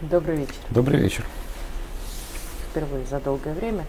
Добрый 0.00 0.36
вечер. 0.36 0.54
Добрый 0.70 0.98
вечер. 0.98 1.26
Впервые 2.70 3.04
за 3.04 3.20
долгое 3.20 3.52
время 3.52 3.84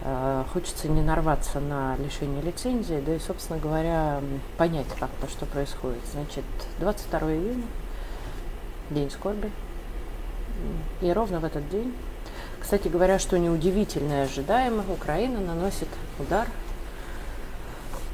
э, 0.00 0.44
хочется 0.50 0.88
не 0.88 1.02
нарваться 1.02 1.60
на 1.60 1.94
лишение 1.96 2.40
лицензии, 2.40 3.02
да 3.04 3.14
и, 3.14 3.18
собственно 3.18 3.58
говоря, 3.58 4.22
понять 4.56 4.86
как-то, 4.98 5.28
что 5.28 5.44
происходит. 5.44 6.00
Значит, 6.10 6.44
22 6.78 7.32
июня, 7.32 7.64
день 8.88 9.10
скорби, 9.10 9.52
и 11.02 11.12
ровно 11.12 11.38
в 11.38 11.44
этот 11.44 11.68
день, 11.68 11.94
кстати 12.58 12.88
говоря, 12.88 13.18
что 13.18 13.38
неудивительно 13.38 14.22
и 14.22 14.24
ожидаемо, 14.24 14.84
Украина 14.90 15.38
наносит 15.38 15.88
удар 16.18 16.48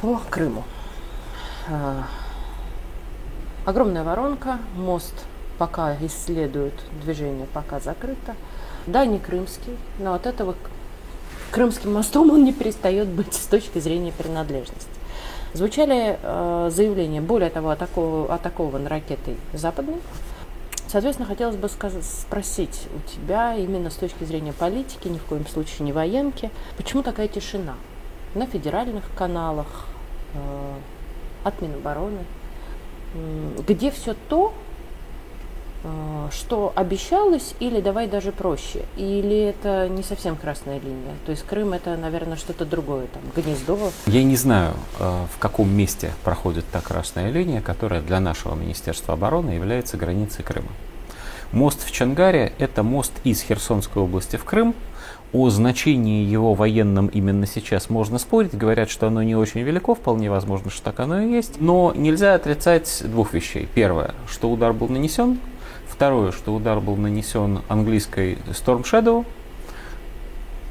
по 0.01 0.21
Крыму. 0.29 0.65
Э, 1.69 2.03
огромная 3.65 4.03
воронка, 4.03 4.59
мост 4.75 5.15
пока 5.59 5.97
исследуют 6.01 6.75
движение, 7.03 7.47
пока 7.53 7.81
закрыто. 7.81 8.35
Да, 8.87 9.05
не 9.05 9.19
крымский, 9.19 9.77
но 9.99 10.15
от 10.15 10.27
этого 10.27 10.55
крымским 11.51 11.93
мостом 11.93 12.31
он 12.31 12.45
не 12.45 12.53
перестает 12.53 13.09
быть 13.09 13.35
с 13.35 13.47
точки 13.47 13.79
зрения 13.79 14.13
принадлежности. 14.13 14.89
Звучали 15.55 16.19
э, 16.23 16.71
заявления, 16.73 17.21
более 17.21 17.51
того, 17.51 17.71
атакован, 17.71 18.31
атакован 18.31 18.87
ракетой 18.87 19.37
западной. 19.53 19.97
Соответственно, 20.87 21.29
хотелось 21.29 21.57
бы 21.57 21.69
сказать, 21.69 22.05
спросить 22.05 22.87
у 22.97 23.09
тебя 23.11 23.55
именно 23.55 23.91
с 23.91 23.95
точки 23.95 24.25
зрения 24.25 24.53
политики, 24.53 25.09
ни 25.09 25.19
в 25.19 25.25
коем 25.25 25.47
случае 25.47 25.85
не 25.85 25.93
военки, 25.93 26.51
почему 26.77 27.03
такая 27.03 27.29
тишина 27.29 27.75
на 28.35 28.47
федеральных 28.47 29.05
каналах, 29.17 29.87
э, 30.35 30.75
от 31.45 31.61
Минобороны, 31.63 32.25
где 33.67 33.91
все 33.91 34.15
то, 34.29 34.53
что 36.33 36.73
обещалось, 36.75 37.55
или 37.61 37.81
давай 37.81 38.07
даже 38.07 38.33
проще, 38.33 38.85
или 38.97 39.39
это 39.39 39.89
не 39.89 40.03
совсем 40.03 40.37
красная 40.37 40.79
линия. 40.79 41.15
То 41.27 41.33
есть 41.33 41.45
Крым 41.45 41.73
это, 41.73 41.97
наверное, 41.97 42.37
что-то 42.37 42.65
другое, 42.65 43.07
там, 43.07 43.23
гнездо. 43.35 43.79
Я 44.07 44.23
не 44.23 44.37
знаю, 44.37 44.75
а, 44.99 45.27
в 45.35 45.39
каком 45.39 45.71
месте 45.71 46.13
проходит 46.25 46.65
та 46.71 46.81
красная 46.81 47.31
линия, 47.31 47.61
которая 47.61 48.01
для 48.01 48.21
нашего 48.21 48.55
Министерства 48.55 49.15
обороны 49.15 49.51
является 49.51 49.97
границей 49.97 50.45
Крыма. 50.45 50.71
Мост 51.53 51.85
в 51.85 51.91
Чангаре– 51.91 52.53
это 52.59 52.83
мост 52.83 53.13
из 53.25 53.41
Херсонской 53.41 54.03
области 54.03 54.37
в 54.37 54.45
Крым. 54.45 54.75
О 55.33 55.51
значении 55.51 56.25
его 56.25 56.55
военном 56.55 57.09
именно 57.09 57.47
сейчас 57.47 57.91
можно 57.91 58.19
спорить. 58.19 58.57
Говорят, 58.57 58.89
что 58.89 59.09
оно 59.09 59.23
не 59.23 59.37
очень 59.37 59.61
велико, 59.61 59.95
вполне 59.95 60.31
возможно, 60.31 60.71
что 60.71 60.83
так 60.83 61.01
оно 61.01 61.21
и 61.21 61.31
есть. 61.31 61.61
Но 61.61 61.93
нельзя 61.95 62.35
отрицать 62.35 63.03
двух 63.05 63.35
вещей. 63.35 63.69
Первое, 63.75 64.15
что 64.27 64.51
удар 64.51 64.73
был 64.73 64.89
нанесен, 64.89 65.39
Второе, 65.99 66.31
что 66.31 66.55
удар 66.55 66.79
был 66.79 66.97
нанесен 66.97 67.63
английской 67.67 68.39
Storm 68.51 68.85
Shadow. 68.85 69.27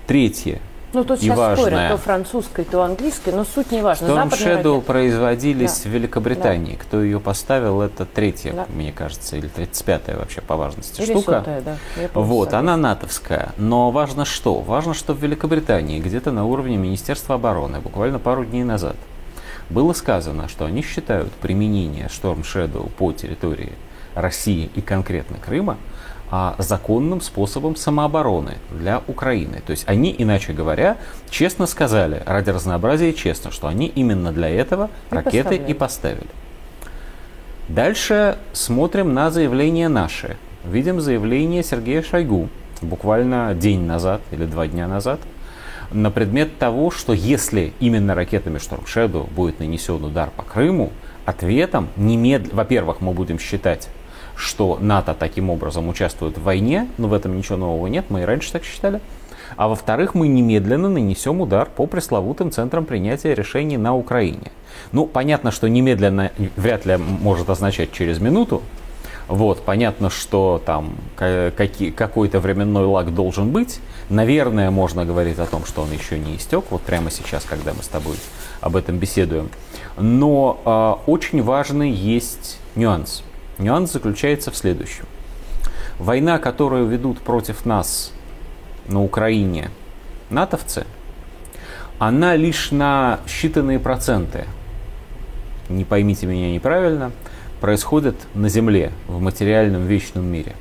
Третье, 0.07 0.61
ну, 0.97 1.03
тут 1.03 1.19
сейчас 1.19 1.37
важное, 1.37 1.65
спорят, 1.67 1.91
то 1.91 1.97
французской, 1.97 2.65
то 2.65 2.81
английской, 2.81 3.29
но 3.29 3.45
суть 3.45 3.71
не 3.71 3.81
важна. 3.81 4.07
Storm 4.07 4.31
Shadow 4.31 4.55
ракеты. 4.55 4.81
производились 4.81 5.81
да. 5.81 5.89
в 5.89 5.93
Великобритании. 5.93 6.73
Да. 6.73 6.83
Кто 6.83 7.03
ее 7.03 7.19
поставил, 7.19 7.81
это 7.81 8.05
третья, 8.05 8.53
да. 8.53 8.65
мне 8.69 8.91
кажется, 8.91 9.35
или 9.35 9.47
35-я 9.49 10.17
вообще 10.17 10.41
по 10.41 10.55
важности 10.55 11.01
или 11.01 11.11
штука. 11.11 11.39
Сотая, 11.39 11.61
да. 11.61 11.77
Вот, 12.15 12.53
она 12.53 12.77
натовская. 12.77 13.53
Но 13.57 13.91
важно 13.91 14.25
что? 14.25 14.59
Важно, 14.59 14.95
что 14.95 15.13
в 15.13 15.21
Великобритании, 15.21 15.99
где-то 15.99 16.31
на 16.31 16.45
уровне 16.45 16.77
Министерства 16.77 17.35
обороны, 17.35 17.79
буквально 17.79 18.17
пару 18.17 18.43
дней 18.43 18.63
назад, 18.63 18.95
было 19.69 19.93
сказано, 19.93 20.47
что 20.47 20.65
они 20.65 20.81
считают 20.81 21.31
применение 21.33 22.07
Storm 22.07 22.41
Shadow 22.41 22.89
по 22.89 23.11
территории 23.11 23.73
России 24.15 24.71
и 24.73 24.81
конкретно 24.81 25.37
Крыма 25.37 25.77
а, 26.29 26.55
законным 26.57 27.21
способом 27.21 27.75
самообороны 27.75 28.55
для 28.71 29.01
Украины. 29.07 29.61
То 29.65 29.71
есть 29.71 29.83
они, 29.87 30.13
иначе 30.17 30.53
говоря, 30.53 30.97
честно 31.29 31.65
сказали, 31.67 32.21
ради 32.25 32.49
разнообразия 32.49 33.13
честно, 33.13 33.51
что 33.51 33.67
они 33.67 33.87
именно 33.87 34.31
для 34.31 34.49
этого 34.49 34.89
и 35.11 35.15
ракеты 35.15 35.43
поставляли. 35.43 35.71
и 35.71 35.73
поставили. 35.73 36.27
Дальше 37.69 38.37
смотрим 38.53 39.13
на 39.13 39.31
заявление 39.31 39.89
наши. 39.89 40.37
Видим 40.65 41.01
заявление 41.01 41.63
Сергея 41.63 42.01
Шойгу 42.01 42.49
буквально 42.81 43.53
день 43.53 43.81
назад 43.81 44.21
или 44.31 44.45
два 44.45 44.67
дня 44.67 44.87
назад 44.87 45.19
на 45.91 46.11
предмет 46.11 46.57
того, 46.57 46.91
что 46.91 47.13
если 47.13 47.73
именно 47.79 48.15
ракетами 48.15 48.57
Shadow 48.57 49.29
будет 49.33 49.59
нанесен 49.59 50.03
удар 50.03 50.29
по 50.35 50.43
Крыму, 50.43 50.91
ответом 51.25 51.89
немедленно, 51.95 52.55
во-первых, 52.55 53.01
мы 53.01 53.13
будем 53.13 53.39
считать 53.39 53.89
что 54.37 54.77
НАТО 54.79 55.15
таким 55.17 55.49
образом 55.49 55.89
участвует 55.89 56.37
в 56.37 56.43
войне, 56.43 56.87
но 56.97 57.07
в 57.07 57.13
этом 57.13 57.35
ничего 57.35 57.57
нового 57.57 57.87
нет, 57.87 58.05
мы 58.09 58.21
и 58.21 58.23
раньше 58.23 58.51
так 58.51 58.63
считали. 58.63 59.01
А 59.55 59.67
во-вторых, 59.67 60.13
мы 60.13 60.27
немедленно 60.27 60.89
нанесем 60.89 61.41
удар 61.41 61.67
по 61.73 61.87
пресловутым 61.87 62.51
центрам 62.51 62.85
принятия 62.85 63.33
решений 63.33 63.77
на 63.77 63.95
Украине. 63.95 64.51
Ну, 64.91 65.05
понятно, 65.05 65.51
что 65.51 65.67
немедленно 65.67 66.31
вряд 66.55 66.85
ли 66.85 66.97
может 66.97 67.49
означать 67.49 67.91
через 67.91 68.19
минуту. 68.19 68.61
Вот, 69.27 69.63
понятно, 69.63 70.09
что 70.09 70.61
там 70.65 70.95
какой-то 71.15 72.39
временной 72.39 72.85
лаг 72.85 73.13
должен 73.13 73.51
быть. 73.51 73.79
Наверное, 74.09 74.71
можно 74.71 75.03
говорить 75.03 75.39
о 75.39 75.45
том, 75.45 75.65
что 75.65 75.81
он 75.81 75.91
еще 75.91 76.17
не 76.17 76.37
истек, 76.37 76.65
вот 76.69 76.81
прямо 76.81 77.11
сейчас, 77.11 77.43
когда 77.43 77.73
мы 77.73 77.83
с 77.83 77.87
тобой 77.87 78.15
об 78.61 78.75
этом 78.75 78.97
беседуем. 78.97 79.49
Но 79.97 80.61
э, 81.05 81.11
очень 81.11 81.43
важный 81.43 81.91
есть 81.91 82.59
нюанс. 82.75 83.23
Нюанс 83.57 83.91
заключается 83.91 84.51
в 84.51 84.57
следующем. 84.57 85.05
Война, 85.99 86.37
которую 86.37 86.85
ведут 86.87 87.19
против 87.19 87.65
нас 87.65 88.11
на 88.87 89.03
Украине 89.03 89.71
натовцы, 90.29 90.85
она 91.99 92.35
лишь 92.35 92.71
на 92.71 93.19
считанные 93.25 93.79
проценты, 93.79 94.45
не 95.69 95.83
поймите 95.83 96.27
меня 96.27 96.51
неправильно, 96.51 97.11
происходит 97.59 98.15
на 98.35 98.49
Земле, 98.49 98.91
в 99.07 99.19
материальном 99.19 99.87
вечном 99.87 100.25
мире. 100.25 100.55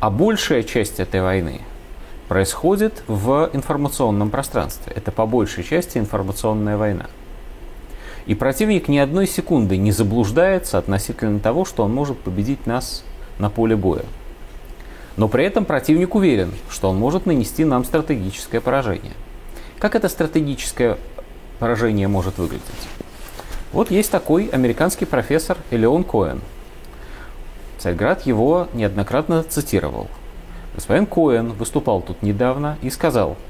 А 0.00 0.10
большая 0.10 0.62
часть 0.62 1.00
этой 1.00 1.22
войны 1.22 1.62
происходит 2.28 3.02
в 3.08 3.50
информационном 3.54 4.28
пространстве. 4.30 4.92
Это 4.94 5.10
по 5.10 5.26
большей 5.26 5.64
части 5.64 5.96
информационная 5.96 6.76
война. 6.76 7.06
И 8.28 8.34
противник 8.34 8.88
ни 8.88 8.98
одной 8.98 9.26
секунды 9.26 9.78
не 9.78 9.90
заблуждается 9.90 10.76
относительно 10.76 11.40
того, 11.40 11.64
что 11.64 11.82
он 11.84 11.94
может 11.94 12.18
победить 12.18 12.66
нас 12.66 13.02
на 13.38 13.48
поле 13.48 13.74
боя. 13.74 14.04
Но 15.16 15.28
при 15.28 15.46
этом 15.46 15.64
противник 15.64 16.14
уверен, 16.14 16.52
что 16.68 16.90
он 16.90 16.98
может 16.98 17.24
нанести 17.24 17.64
нам 17.64 17.84
стратегическое 17.84 18.60
поражение. 18.60 19.14
Как 19.78 19.94
это 19.94 20.10
стратегическое 20.10 20.98
поражение 21.58 22.06
может 22.06 22.36
выглядеть? 22.36 22.66
Вот 23.72 23.90
есть 23.90 24.10
такой 24.10 24.48
американский 24.48 25.06
профессор 25.06 25.56
Элеон 25.70 26.04
Коэн. 26.04 26.42
Царьград 27.78 28.26
его 28.26 28.68
неоднократно 28.74 29.42
цитировал. 29.42 30.06
Господин 30.74 31.06
Коэн 31.06 31.52
выступал 31.52 32.02
тут 32.02 32.22
недавно 32.22 32.76
и 32.82 32.90
сказал– 32.90 33.38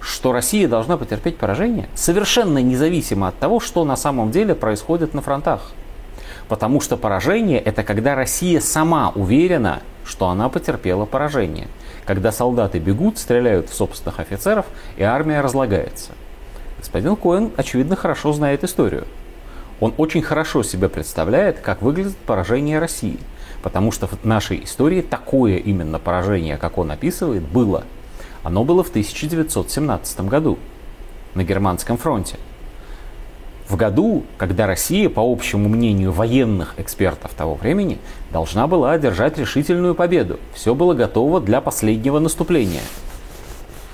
что 0.00 0.32
Россия 0.32 0.68
должна 0.68 0.96
потерпеть 0.96 1.36
поражение, 1.36 1.88
совершенно 1.94 2.58
независимо 2.58 3.28
от 3.28 3.38
того, 3.38 3.60
что 3.60 3.84
на 3.84 3.96
самом 3.96 4.30
деле 4.30 4.54
происходит 4.54 5.14
на 5.14 5.22
фронтах. 5.22 5.72
Потому 6.48 6.80
что 6.80 6.96
поражение– 6.96 7.60
это 7.64 7.82
когда 7.82 8.14
Россия 8.14 8.60
сама 8.60 9.10
уверена, 9.14 9.82
что 10.04 10.28
она 10.28 10.48
потерпела 10.48 11.04
поражение. 11.04 11.68
Когда 12.06 12.32
солдаты 12.32 12.78
бегут, 12.78 13.18
стреляют 13.18 13.68
в 13.68 13.74
собственных 13.74 14.18
офицеров, 14.20 14.66
и 14.96 15.02
армия 15.02 15.42
разлагается. 15.42 16.12
Господин 16.78 17.16
Коэн, 17.16 17.50
очевидно, 17.56 17.96
хорошо 17.96 18.32
знает 18.32 18.64
историю. 18.64 19.04
Он 19.80 19.92
очень 19.98 20.22
хорошо 20.22 20.62
себе 20.62 20.88
представляет, 20.88 21.60
как 21.60 21.82
выглядит 21.82 22.16
поражение 22.16 22.78
России. 22.78 23.18
Потому 23.62 23.92
что 23.92 24.06
в 24.06 24.24
нашей 24.24 24.64
истории 24.64 25.02
такое 25.02 25.56
именно 25.56 25.98
поражение, 25.98 26.56
как 26.56 26.78
он 26.78 26.90
описывает, 26.90 27.42
было– 27.42 27.84
оно 28.48 28.64
было 28.64 28.82
в 28.82 28.88
1917 28.88 30.20
году 30.22 30.56
на 31.34 31.44
Германском 31.44 31.98
фронте. 31.98 32.38
В 33.68 33.76
году, 33.76 34.24
когда 34.38 34.66
Россия, 34.66 35.10
по 35.10 35.20
общему 35.20 35.68
мнению 35.68 36.12
военных 36.12 36.72
экспертов 36.78 37.32
того 37.34 37.56
времени, 37.56 37.98
должна 38.32 38.66
была 38.66 38.92
одержать 38.92 39.36
решительную 39.36 39.94
победу. 39.94 40.40
Все 40.54 40.74
было 40.74 40.94
готово 40.94 41.42
для 41.42 41.60
последнего 41.60 42.20
наступления, 42.20 42.80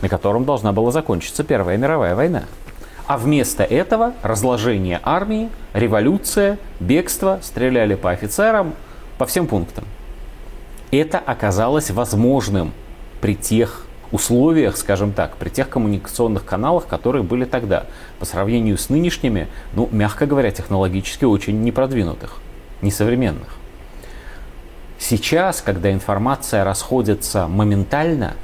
на 0.03 0.09
котором 0.09 0.45
должна 0.45 0.73
была 0.73 0.93
закончиться 0.93 1.43
Первая 1.43 1.77
мировая 1.77 2.15
война. 2.15 2.45
А 3.09 3.19
вместо 3.19 3.65
этого 3.65 4.13
разложение 4.23 5.01
армии, 5.03 5.49
революция, 5.73 6.59
бегство, 6.79 7.41
стреляли 7.43 7.97
по 7.97 8.13
офицерам, 8.13 8.75
по 9.19 9.27
всем 9.27 9.49
пунктам. 9.49 9.85
Это 10.93 11.19
оказалось 11.19 11.91
возможным 11.91 12.73
при 13.21 13.35
тех 13.35 13.85
условиях, 14.15 14.77
скажем 14.77 15.13
так, 15.13 15.37
при 15.37 15.49
тех 15.49 15.69
коммуникационных 15.69 16.45
каналах, 16.45 16.87
которые 16.87 17.25
были 17.25 17.45
тогда, 17.45 17.87
по 18.21 18.25
сравнению 18.25 18.79
с 18.79 18.89
нынешними, 18.89 19.49
ну, 19.73 19.89
мягко 19.91 20.25
говоря, 20.25 20.53
технологически 20.53 21.25
очень 21.25 21.63
непродвинутых, 21.63 22.37
несовременных. 22.81 23.57
Сейчас, 25.01 25.61
когда 25.61 25.93
информация 25.93 26.63
расходится 26.63 27.49
моментально, 27.49 28.35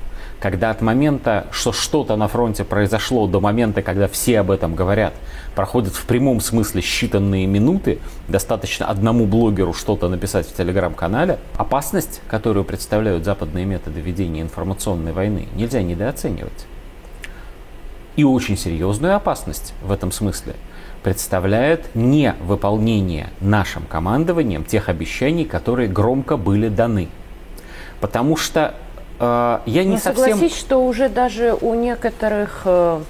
когда 0.41 0.71
от 0.71 0.81
момента, 0.81 1.47
что 1.53 1.71
что-то 1.73 2.17
на 2.17 2.27
фронте 2.27 2.65
произошло, 2.65 3.27
до 3.27 3.41
момента, 3.41 3.83
когда 3.83 4.09
все 4.09 4.41
об 4.41 4.51
этом 4.51 4.75
говорят, 4.75 5.13
проходят 5.55 5.95
в 5.95 6.07
прямом 6.07 6.41
смысле 6.41 6.81
считанные 6.81 7.47
минуты, 7.47 7.99
достаточно 8.27 8.87
одному 8.87 9.27
блогеру 9.27 9.75
что-то 9.75 10.09
написать 10.09 10.49
в 10.49 10.57
телеграм-канале, 10.57 11.39
опасность, 11.57 12.23
которую 12.27 12.65
представляют 12.65 13.25
западные 13.25 13.67
методы 13.67 14.01
ведения 14.01 14.41
информационной 14.41 15.13
войны, 15.13 15.47
нельзя 15.55 15.83
недооценивать. 15.83 16.67
И 18.17 18.25
очень 18.25 18.57
серьезную 18.57 19.15
опасность 19.15 19.75
в 19.83 19.93
этом 19.93 20.11
смысле 20.11 20.55
представляет 21.03 21.95
не 21.95 22.35
выполнение 22.41 23.29
нашим 23.41 23.85
командованием 23.85 24.65
тех 24.65 24.89
обещаний, 24.89 25.45
которые 25.45 25.89
громко 25.89 26.37
были 26.37 26.69
даны. 26.69 27.09
Потому 28.01 28.37
что 28.37 28.75
я 29.21 29.85
не 29.85 29.93
Но 29.93 29.99
совсем... 29.99 30.25
Согласись, 30.33 30.57
что 30.57 30.85
уже 30.87 31.09
даже 31.09 31.55
у 31.61 31.75
некоторых 31.75 32.63
э, 32.65 33.01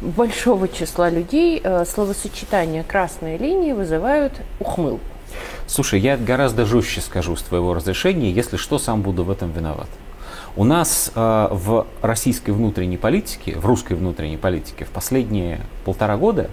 большого 0.00 0.68
числа 0.68 1.08
людей 1.10 1.60
э, 1.62 1.84
словосочетание 1.86 2.84
«красные 2.84 3.38
линии» 3.38 3.72
вызывают 3.72 4.34
ухмылку. 4.60 5.00
Слушай, 5.66 6.00
я 6.00 6.16
гораздо 6.16 6.66
жестче 6.66 7.00
скажу 7.00 7.36
с 7.36 7.42
твоего 7.42 7.74
разрешения, 7.74 8.30
если 8.30 8.56
что, 8.56 8.78
сам 8.78 9.02
буду 9.02 9.24
в 9.24 9.30
этом 9.30 9.50
виноват. 9.50 9.88
У 10.56 10.64
нас 10.64 11.10
э, 11.14 11.48
в 11.50 11.86
российской 12.02 12.50
внутренней 12.50 12.96
политике, 12.96 13.58
в 13.58 13.66
русской 13.66 13.94
внутренней 13.94 14.36
политике 14.36 14.84
в 14.84 14.90
последние 14.90 15.60
полтора 15.84 16.16
года 16.16 16.50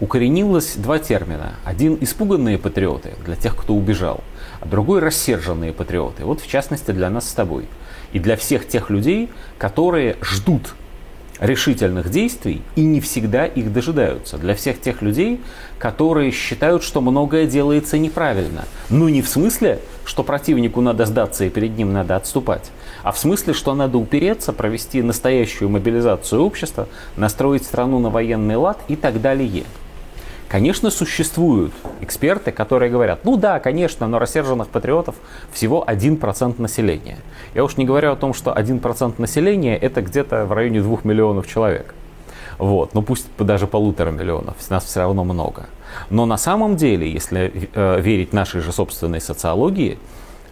укоренилось 0.00 0.76
два 0.76 0.98
термина. 0.98 1.54
Один– 1.64 1.98
испуганные 2.00 2.58
патриоты, 2.58 3.14
для 3.24 3.36
тех, 3.36 3.56
кто 3.56 3.74
убежал, 3.74 4.22
а 4.60 4.66
другой– 4.66 5.00
рассерженные 5.00 5.72
патриоты. 5.72 6.24
Вот 6.24 6.40
в 6.40 6.46
частности 6.48 6.90
для 6.90 7.10
нас 7.10 7.28
с 7.28 7.32
тобой. 7.32 7.66
И 8.12 8.18
для 8.18 8.36
всех 8.36 8.66
тех 8.66 8.90
людей, 8.90 9.28
которые 9.58 10.16
ждут 10.22 10.74
решительных 11.40 12.10
действий 12.10 12.62
и 12.74 12.82
не 12.82 13.00
всегда 13.00 13.46
их 13.46 13.72
дожидаются. 13.72 14.38
Для 14.38 14.54
всех 14.54 14.80
тех 14.80 15.02
людей, 15.02 15.40
которые 15.78 16.30
считают, 16.30 16.82
что 16.82 17.00
многое 17.00 17.46
делается 17.46 17.98
неправильно. 17.98 18.64
Ну 18.90 19.08
не 19.08 19.22
в 19.22 19.28
смысле, 19.28 19.80
что 20.04 20.24
противнику 20.24 20.80
надо 20.80 21.06
сдаться 21.06 21.44
и 21.44 21.50
перед 21.50 21.76
ним 21.76 21.92
надо 21.92 22.16
отступать, 22.16 22.70
а 23.02 23.12
в 23.12 23.18
смысле, 23.18 23.54
что 23.54 23.74
надо 23.74 23.98
упереться, 23.98 24.52
провести 24.52 25.02
настоящую 25.02 25.68
мобилизацию 25.68 26.42
общества, 26.42 26.88
настроить 27.16 27.64
страну 27.64 27.98
на 27.98 28.10
военный 28.10 28.56
лад 28.56 28.78
и 28.88 28.96
так 28.96 29.20
далее. 29.20 29.64
Конечно, 30.48 30.90
существуют 30.90 31.74
эксперты, 32.00 32.52
которые 32.52 32.90
говорят, 32.90 33.20
ну 33.24 33.36
да, 33.36 33.60
конечно, 33.60 34.06
но 34.06 34.18
рассерженных 34.18 34.68
патриотов 34.68 35.14
всего 35.52 35.84
1% 35.86 36.60
населения. 36.60 37.18
Я 37.54 37.64
уж 37.64 37.76
не 37.76 37.84
говорю 37.84 38.12
о 38.12 38.16
том, 38.16 38.32
что 38.32 38.52
1% 38.52 39.14
населения 39.18 39.76
это 39.76 40.00
где-то 40.00 40.46
в 40.46 40.52
районе 40.52 40.80
2 40.80 41.00
миллионов 41.04 41.46
человек. 41.46 41.94
Вот, 42.56 42.94
ну 42.94 43.02
пусть 43.02 43.26
даже 43.38 43.66
полутора 43.66 44.10
миллионов, 44.10 44.56
нас 44.70 44.84
все 44.84 45.00
равно 45.00 45.22
много. 45.22 45.66
Но 46.08 46.24
на 46.24 46.38
самом 46.38 46.76
деле, 46.76 47.10
если 47.10 47.68
э, 47.74 48.00
верить 48.00 48.32
нашей 48.32 48.62
же 48.62 48.72
собственной 48.72 49.20
социологии, 49.20 49.98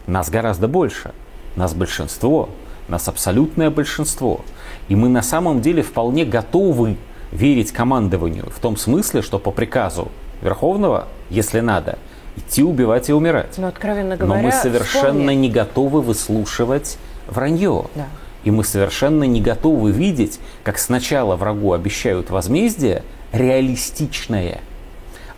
нас 0.07 0.29
гораздо 0.29 0.69
больше. 0.69 1.13
Нас 1.57 1.75
большинство, 1.75 2.51
нас 2.89 3.09
абсолютное 3.09 3.71
большинство. 3.71 4.43
И 4.89 4.95
мы 4.95 5.09
на 5.09 5.23
самом 5.23 5.63
деле 5.63 5.83
вполне 5.83 6.25
готовы 6.27 6.97
верить 7.33 7.73
командованию 7.73 8.49
в 8.55 8.59
том 8.61 8.77
смысле, 8.77 9.23
что 9.23 9.39
по 9.39 9.51
приказу 9.51 10.09
Верховного, 10.43 11.09
если 11.31 11.61
надо, 11.61 11.99
идти 12.37 12.63
убивать 12.63 13.09
и 13.09 13.13
умирать. 13.13 13.57
Но, 13.59 13.69
откровенно 13.69 14.17
говоря, 14.17 14.43
Но 14.43 14.47
мы 14.47 14.53
совершенно 14.53 15.11
вспомни. 15.11 15.35
не 15.35 15.51
готовы 15.51 16.03
выслушивать 16.03 16.99
вранье. 17.29 17.87
Да. 17.95 18.07
И 18.45 18.51
мы 18.51 18.63
совершенно 18.63 19.25
не 19.25 19.41
готовы 19.41 19.91
видеть, 19.91 20.39
как 20.63 20.79
сначала 20.79 21.37
врагу 21.37 21.73
обещают 21.73 22.31
возмездие 22.31 23.03
реалистичное, 23.33 24.61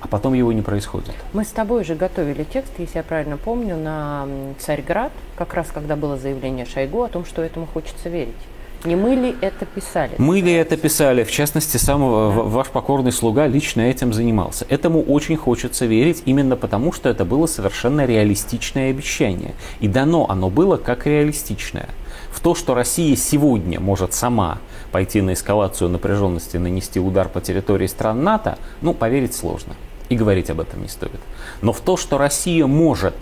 а 0.01 0.09
потом 0.09 0.35
его 0.35 0.53
не 0.53 0.63
происходит. 0.63 1.15
Мы 1.33 1.45
с 1.45 1.49
тобой 1.49 1.85
же 1.85 1.95
готовили 1.95 2.45
текст, 2.45 2.73
если 2.79 2.99
я 2.99 3.03
правильно 3.03 3.37
помню, 3.39 3.77
на 3.77 4.27
Царьград, 4.59 5.13
как 5.37 5.55
раз 5.55 5.69
когда 5.73 5.97
было 5.97 6.19
заявление 6.19 6.67
Шойгу 6.67 7.03
о 7.03 7.09
том, 7.09 7.25
что 7.25 7.43
этому 7.43 7.67
хочется 7.67 8.09
верить. 8.09 8.35
Не 8.85 8.95
мы 8.95 9.17
ли 9.17 9.35
это 9.41 9.67
писали? 9.67 10.13
Мы 10.19 10.41
ли 10.41 10.53
это 10.53 10.77
писали? 10.77 11.25
В 11.25 11.31
частности, 11.33 11.77
сам 11.79 12.01
в- 12.01 12.49
ваш 12.51 12.69
покорный 12.69 13.11
слуга 13.11 13.49
лично 13.49 13.81
этим 13.81 14.13
занимался. 14.13 14.67
Этому 14.69 15.03
очень 15.03 15.37
хочется 15.37 15.85
верить, 15.87 16.23
именно 16.27 16.55
потому, 16.55 16.93
что 16.93 17.09
это 17.09 17.25
было 17.25 17.47
совершенно 17.47 18.07
реалистичное 18.07 18.91
обещание. 18.91 19.55
И 19.81 19.89
дано 19.89 20.27
оно 20.31 20.49
было 20.49 20.77
как 20.77 21.07
реалистичное. 21.07 21.89
В 22.31 22.41
то, 22.41 22.55
что 22.55 22.75
Россия 22.75 23.17
сегодня 23.17 23.81
может 23.81 24.15
сама 24.15 24.59
пойти 24.93 25.23
на 25.23 25.33
эскалацию 25.33 25.91
напряженности, 25.91 26.57
нанести 26.57 27.01
удар 27.01 27.29
по 27.29 27.41
территории 27.41 27.89
стран 27.89 28.23
НАТО, 28.23 28.59
ну, 28.81 28.95
поверить 28.95 29.35
сложно. 29.35 29.75
И 30.09 30.17
говорить 30.17 30.51
об 30.51 30.61
этом 30.61 30.83
не 30.83 30.89
стоит. 30.89 31.21
Но 31.63 31.73
в 31.73 31.81
то, 31.81 31.97
что 31.97 32.17
Россия 32.17 32.65
может, 32.67 33.15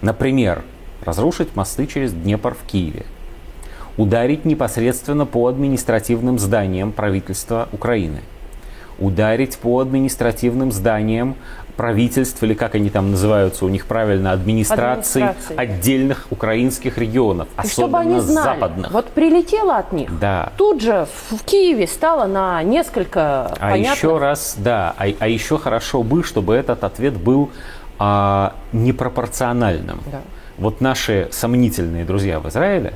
например, 0.00 0.64
разрушить 1.04 1.54
мосты 1.54 1.86
через 1.86 2.12
Днепр 2.12 2.54
в 2.54 2.66
Киеве, 2.66 3.04
ударить 3.98 4.44
непосредственно 4.46 5.26
по 5.26 5.46
административным 5.48 6.38
зданиям 6.38 6.92
правительства 6.92 7.68
Украины, 7.72 8.20
ударить 8.98 9.58
по 9.58 9.80
административным 9.80 10.72
зданиям 10.72 11.34
правительств, 11.76 12.42
или 12.42 12.54
как 12.54 12.74
они 12.74 12.90
там 12.90 13.12
называются 13.12 13.64
у 13.64 13.68
них 13.68 13.86
правильно, 13.86 14.32
администраций 14.32 15.22
Администрации. 15.22 15.56
отдельных 15.56 16.26
украинских 16.30 16.98
регионов, 16.98 17.46
И 17.62 17.68
чтобы 17.68 17.98
особенно 17.98 18.16
они 18.16 18.20
знали, 18.20 18.58
западных. 18.58 18.90
вот 18.90 19.06
прилетело 19.10 19.76
от 19.76 19.92
них, 19.92 20.18
Да. 20.18 20.52
тут 20.56 20.80
же 20.82 21.06
в 21.30 21.36
в 21.36 21.44
Киеве 21.44 21.86
стало 21.86 22.26
на 22.26 22.60
несколько 22.64 23.46
А 23.46 23.70
понятных- 23.70 23.96
еще 23.96 24.18
раз, 24.18 24.56
да, 24.58 24.92
а, 24.98 25.04
а 25.20 25.28
еще 25.28 25.56
хорошо 25.58 26.02
бы, 26.02 26.24
чтобы 26.24 26.54
этот 26.54 26.82
ответ 26.84 27.14
был 27.16 27.50
а, 28.00 28.54
непропорциональным. 28.72 30.00
Да. 30.10 30.20
Вот 30.56 30.80
наши 30.80 31.28
сомнительные 31.32 32.04
друзья 32.04 32.38
в 32.40 32.48
Израиле, 32.48 32.92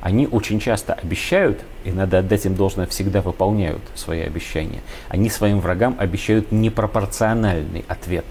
они 0.00 0.26
очень 0.26 0.60
часто 0.60 0.94
обещают, 0.94 1.60
и 1.84 1.90
надо 1.90 2.18
отдать 2.18 2.46
им 2.46 2.54
должное, 2.54 2.86
всегда 2.86 3.22
выполняют 3.22 3.82
свои 3.94 4.20
обещания. 4.20 4.80
Они 5.08 5.30
своим 5.30 5.60
врагам 5.60 5.96
обещают 5.98 6.52
непропорциональный 6.52 7.84
ответ. 7.88 8.26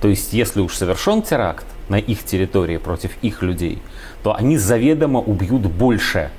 То 0.00 0.08
есть, 0.08 0.32
если 0.32 0.60
уж 0.60 0.74
совершен 0.74 1.22
теракт 1.22 1.66
на 1.88 1.98
их 1.98 2.24
территории 2.24 2.76
против 2.76 3.12
их 3.22 3.42
людей, 3.42 3.80
то 4.22 4.34
они 4.34 4.58
заведомо 4.58 5.20
убьют 5.20 5.62
больше 5.62 6.30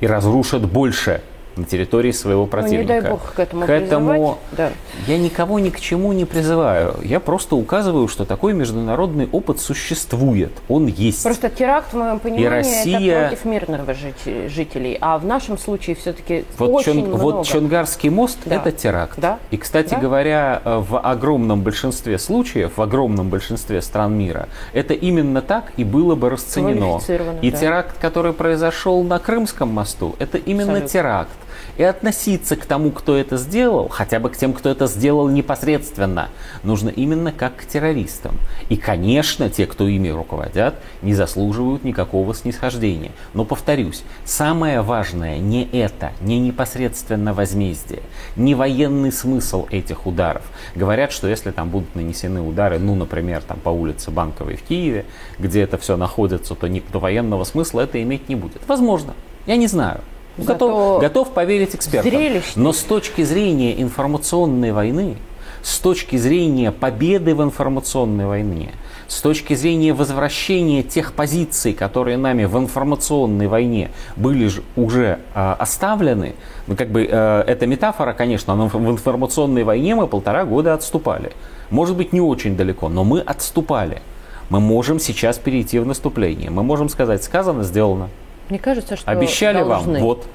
и 0.00 0.06
разрушат 0.06 0.66
больше 0.66 1.22
на 1.60 1.66
территории 1.66 2.10
своего 2.12 2.42
Ну, 2.42 2.46
противника. 2.48 2.94
не 2.94 3.00
дай 3.00 3.10
бог 3.10 3.32
к 3.34 3.38
этому, 3.38 3.66
К 3.66 3.70
этому. 3.70 4.38
Да. 4.52 4.70
я 5.06 5.18
никого 5.18 5.58
ни 5.58 5.70
к 5.70 5.78
чему 5.80 6.12
не 6.12 6.24
призываю. 6.24 6.96
Я 7.04 7.20
просто 7.20 7.56
указываю, 7.56 8.08
что 8.08 8.24
такой 8.24 8.52
международный 8.54 9.28
опыт 9.30 9.60
существует. 9.60 10.50
Он 10.68 10.86
есть. 10.86 11.22
Просто 11.22 11.48
теракт, 11.50 11.92
в 11.92 11.96
моем 11.96 12.18
понимании, 12.18 12.46
Россия- 12.46 13.30
это 13.32 13.36
против 13.36 13.98
жити- 13.98 14.48
жителей. 14.48 14.98
А 15.00 15.18
в 15.18 15.24
нашем 15.24 15.58
случае 15.58 15.96
все-таки 15.96 16.44
Вот, 16.58 16.70
очень 16.70 16.92
Чон- 16.94 17.06
много. 17.08 17.20
вот 17.22 17.46
Чонгарский 17.46 18.10
мост 18.10 18.38
Да. 18.44 18.56
это 18.56 18.72
теракт. 18.72 19.18
Да. 19.18 19.38
И, 19.50 19.56
кстати 19.56 19.90
Да. 19.90 19.96
говоря, 19.98 20.62
в 20.64 20.98
огромном 20.98 21.62
большинстве 21.62 22.18
случаев, 22.18 22.72
в 22.76 22.82
огромном 22.82 23.28
большинстве 23.28 23.82
стран 23.82 24.14
мира, 24.16 24.48
это 24.72 24.94
именно 24.94 25.42
так 25.42 25.72
и 25.76 25.84
было 25.84 26.14
бы 26.14 26.30
расценено. 26.30 27.00
И 27.42 27.50
да. 27.50 27.56
теракт, 27.58 27.98
который 28.00 28.32
произошел 28.32 29.02
на 29.02 29.18
Крымском 29.18 29.68
мосту, 29.68 30.14
это 30.18 30.38
именно 30.38 30.72
Абсолютно. 30.72 30.88
теракт. 30.88 31.30
И 31.76 31.82
относиться 31.82 32.56
к 32.56 32.66
тому, 32.66 32.90
кто 32.90 33.16
это 33.16 33.36
сделал, 33.36 33.88
хотя 33.88 34.18
бы 34.18 34.30
к 34.30 34.36
тем, 34.36 34.52
кто 34.52 34.68
это 34.68 34.86
сделал 34.86 35.28
непосредственно, 35.28 36.28
нужно 36.62 36.88
именно 36.90 37.32
как 37.32 37.56
к 37.56 37.64
террористам. 37.64 38.36
И, 38.68 38.76
конечно, 38.76 39.48
те, 39.50 39.66
кто 39.66 39.88
ими 39.88 40.08
руководят, 40.08 40.74
не 41.02 41.14
заслуживают 41.14 41.84
никакого 41.84 42.34
снисхождения. 42.34 43.12
Но, 43.34 43.44
повторюсь, 43.44 44.02
самое 44.24 44.82
важное 44.82 45.38
не 45.38 45.64
это, 45.72 46.12
не 46.20 46.38
непосредственно 46.38 47.32
возмездие, 47.32 48.02
не 48.36 48.54
военный 48.54 49.12
смысл 49.12 49.66
этих 49.70 50.06
ударов. 50.06 50.42
Говорят, 50.74 51.12
что 51.12 51.28
если 51.28 51.50
там 51.50 51.70
будут 51.70 51.94
нанесены 51.94 52.40
удары, 52.40 52.78
ну, 52.78 52.94
например, 52.94 53.42
там 53.42 53.58
по 53.58 53.70
улице 53.70 54.10
Банковой 54.10 54.56
в 54.56 54.62
Киеве, 54.62 55.04
где 55.38 55.62
это 55.62 55.78
все 55.78 55.96
находится, 55.96 56.54
то, 56.54 56.66
не, 56.66 56.80
то 56.80 56.98
военного 56.98 57.44
смысла 57.44 57.82
это 57.82 58.02
иметь 58.02 58.28
не 58.28 58.34
будет. 58.34 58.62
Возможно. 58.66 59.14
Я 59.46 59.56
не 59.56 59.66
знаю. 59.66 60.00
Готов, 60.38 61.00
готов 61.00 61.30
поверить 61.30 61.74
экспертам. 61.74 62.10
зрелищно. 62.10 62.62
Но 62.62 62.72
с 62.72 62.82
точки 62.82 63.22
зрения 63.22 63.80
информационной 63.80 64.72
войны, 64.72 65.16
с 65.62 65.78
точки 65.78 66.16
зрения 66.16 66.72
победы 66.72 67.34
в 67.34 67.42
информационной 67.42 68.26
войне, 68.26 68.70
с 69.08 69.20
точки 69.20 69.54
зрения 69.54 69.92
возвращения 69.92 70.82
тех 70.82 71.12
позиций, 71.12 71.72
которые 71.74 72.16
нами 72.16 72.44
в 72.44 72.56
информационной 72.56 73.48
войне 73.48 73.90
были 74.16 74.46
ж- 74.46 74.62
уже 74.76 75.18
а, 75.34 75.54
оставлены, 75.58 76.34
ну 76.68 76.76
как 76.76 76.88
бы 76.90 77.06
э, 77.10 77.44
это 77.46 77.66
метафора, 77.66 78.12
конечно, 78.12 78.54
но 78.54 78.68
в 78.68 78.90
информационной 78.90 79.64
войне 79.64 79.94
мы 79.96 80.06
полтора 80.06 80.44
года 80.44 80.74
отступали. 80.74 81.32
Может 81.70 81.96
быть, 81.96 82.12
не 82.12 82.20
очень 82.20 82.56
далеко, 82.56 82.88
но 82.88 83.02
мы 83.04 83.20
отступали. 83.20 84.00
Мы 84.48 84.60
можем 84.60 84.98
сейчас 84.98 85.38
перейти 85.38 85.78
в 85.78 85.86
наступление. 85.86 86.50
Мы 86.50 86.62
можем 86.62 86.88
сказать, 86.88 87.22
сказано, 87.22 87.62
сделано. 87.64 88.08
Мне 88.50 88.58
кажется, 88.58 88.96
что 88.96 89.10
Обещали 89.10 89.62
вам, 89.62 89.84
вот. 90.00 90.26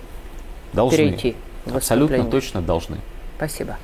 Должны. 0.74 0.98
перейти 0.98 1.36
Абсолютно 1.74 2.24
точно 2.26 2.62
должны. 2.62 2.98
Спасибо. 3.38 3.78